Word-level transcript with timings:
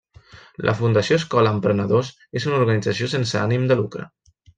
La 0.67 0.73
Fundació 0.77 1.17
Escola 1.19 1.51
Emprenedors 1.55 2.09
és 2.41 2.47
una 2.53 2.57
organització 2.63 3.11
sense 3.13 3.39
ànim 3.43 3.69
de 3.73 3.79
lucre. 3.83 4.09